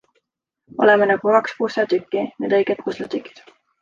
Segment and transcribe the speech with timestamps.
[0.85, 3.45] Oleme nagu kaks pusletükki, need õiged pusletükid.